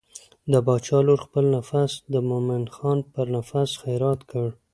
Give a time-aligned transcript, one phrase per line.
[0.51, 4.47] د باچا لور خپل نفس د مومن خان پر نفس خیرات کړ.